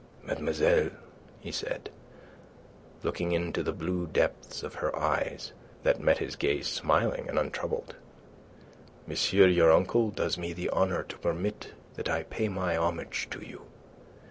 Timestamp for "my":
12.49-12.75